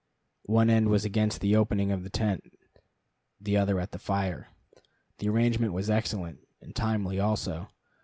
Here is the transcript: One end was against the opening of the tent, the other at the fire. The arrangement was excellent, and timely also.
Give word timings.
One 0.47 0.71
end 0.71 0.89
was 0.89 1.05
against 1.05 1.41
the 1.41 1.55
opening 1.55 1.91
of 1.91 2.01
the 2.03 2.09
tent, 2.09 2.57
the 3.39 3.55
other 3.55 3.79
at 3.79 3.91
the 3.91 3.99
fire. 3.99 4.47
The 5.19 5.29
arrangement 5.29 5.73
was 5.73 5.91
excellent, 5.91 6.39
and 6.59 6.75
timely 6.75 7.19
also. 7.19 7.67